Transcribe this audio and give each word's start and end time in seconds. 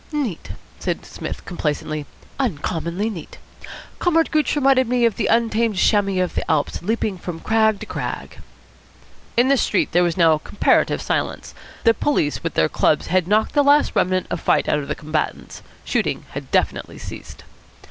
"Neat," 0.11 0.53
said 0.79 1.05
Psmith 1.05 1.45
complacently. 1.45 2.07
"Uncommonly 2.39 3.07
neat. 3.07 3.37
Comrade 3.99 4.31
Gooch 4.31 4.55
reminded 4.55 4.87
me 4.87 5.05
of 5.05 5.15
the 5.15 5.27
untamed 5.27 5.75
chamois 5.77 6.23
of 6.23 6.33
the 6.33 6.49
Alps, 6.49 6.81
leaping 6.81 7.19
from 7.19 7.39
crag 7.39 7.79
to 7.81 7.85
crag." 7.85 8.39
In 9.37 9.47
the 9.47 9.57
street 9.57 9.91
there 9.91 10.01
was 10.01 10.17
now 10.17 10.39
comparative 10.39 11.03
silence. 11.03 11.53
The 11.83 11.93
police, 11.93 12.41
with 12.43 12.55
their 12.55 12.67
clubs, 12.67 13.09
had 13.13 13.27
knocked 13.27 13.53
the 13.53 13.63
last 13.63 13.95
remnant 13.95 14.25
of 14.31 14.39
fight 14.41 14.67
out 14.67 14.79
of 14.79 14.87
the 14.87 14.95
combatants. 14.95 15.61
Shooting 15.85 16.25
had 16.31 16.49
definitely 16.49 16.97
ceased. 16.97 17.43